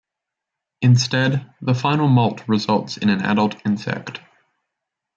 Instead, 0.81 1.53
the 1.61 1.75
final 1.75 2.07
moult 2.07 2.41
results 2.47 2.97
in 2.97 3.07
an 3.09 3.21
adult 3.21 3.55
insect. 3.67 4.19